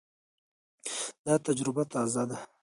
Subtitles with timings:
[1.25, 2.37] دا تجربه تازه ده.